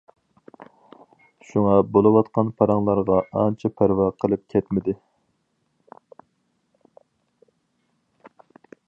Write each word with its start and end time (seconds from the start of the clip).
شۇڭا 1.49 1.73
بولۇۋاتقان 1.97 2.49
پاراڭلارغا 2.61 3.19
ئانچە 3.41 3.71
پەرۋا 3.83 4.09
قىلىپ 4.23 4.45
كەتمىدى. 4.55 4.97